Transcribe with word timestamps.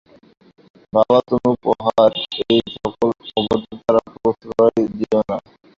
বাবা, 0.93 1.17
তুমি 1.27 1.51
উহার 1.69 2.11
এইসকল 2.49 3.09
অভদ্রতায় 3.39 4.01
প্রশ্রয় 4.15 4.71
দিয়ো 4.91 5.19
না। 5.21 5.37